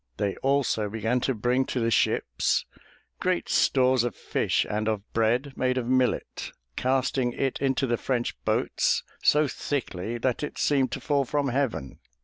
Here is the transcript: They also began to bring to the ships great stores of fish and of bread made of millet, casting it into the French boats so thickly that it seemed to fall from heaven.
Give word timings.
They 0.17 0.35
also 0.37 0.89
began 0.89 1.19
to 1.29 1.35
bring 1.35 1.63
to 1.65 1.79
the 1.79 1.91
ships 1.91 2.65
great 3.19 3.47
stores 3.49 4.03
of 4.03 4.15
fish 4.15 4.65
and 4.67 4.87
of 4.87 5.03
bread 5.13 5.53
made 5.55 5.77
of 5.77 5.85
millet, 5.85 6.51
casting 6.75 7.33
it 7.33 7.61
into 7.61 7.85
the 7.85 7.97
French 7.97 8.35
boats 8.43 9.03
so 9.21 9.47
thickly 9.47 10.17
that 10.17 10.41
it 10.41 10.57
seemed 10.57 10.91
to 10.93 11.01
fall 11.01 11.23
from 11.23 11.49
heaven. 11.49 11.99